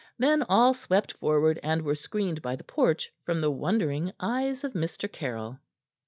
[0.17, 4.73] Then all swept forward and were screened by the porch from the wondering eyes of
[4.73, 5.07] Mr.
[5.11, 5.59] Caryll.